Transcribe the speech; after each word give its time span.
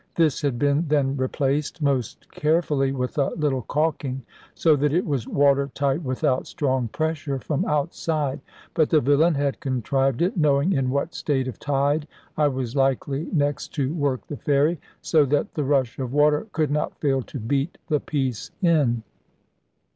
This 0.15 0.41
had 0.41 0.57
been 0.57 0.87
then 0.87 1.15
replaced 1.15 1.79
most 1.79 2.31
carefully 2.31 2.91
with 2.91 3.19
a 3.19 3.29
little 3.35 3.61
caulking, 3.61 4.23
so 4.55 4.75
that 4.77 4.91
it 4.93 5.05
was 5.05 5.27
water 5.27 5.69
tight 5.75 6.01
without 6.01 6.47
strong 6.47 6.87
pressure 6.87 7.37
from 7.37 7.65
outside; 7.65 8.41
but 8.73 8.89
the 8.89 8.99
villain 8.99 9.35
had 9.35 9.59
contrived 9.59 10.23
it, 10.23 10.35
knowing 10.35 10.73
in 10.73 10.89
what 10.89 11.13
state 11.13 11.47
of 11.47 11.59
tide 11.59 12.07
I 12.35 12.47
was 12.47 12.75
likely 12.75 13.27
next 13.31 13.75
to 13.75 13.93
work 13.93 14.25
the 14.25 14.37
ferry, 14.37 14.79
so 15.03 15.23
that 15.25 15.53
the 15.53 15.63
rush 15.63 15.99
of 15.99 16.11
water 16.13 16.47
could 16.51 16.71
not 16.71 16.99
fail 16.99 17.21
to 17.21 17.39
beat 17.39 17.77
the 17.85 17.99
piece 17.99 18.49
in. 18.63 19.03